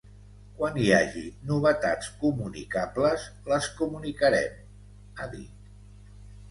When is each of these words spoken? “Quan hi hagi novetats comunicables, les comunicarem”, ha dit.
“Quan 0.59 0.79
hi 0.83 0.85
hagi 0.99 1.21
novetats 1.51 2.09
comunicables, 2.25 3.29
les 3.53 3.69
comunicarem”, 3.83 4.59
ha 5.21 5.31
dit. 5.37 5.75